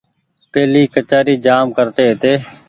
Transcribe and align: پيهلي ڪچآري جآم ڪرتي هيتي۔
پيهلي 0.51 0.83
ڪچآري 0.95 1.35
جآم 1.45 1.65
ڪرتي 1.77 2.03
هيتي۔ 2.09 2.33